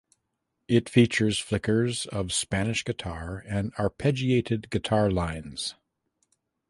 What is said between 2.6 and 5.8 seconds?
guitar and arpeggiated guitar lines.